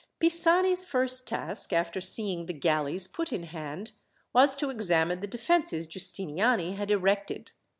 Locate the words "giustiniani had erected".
5.85-7.51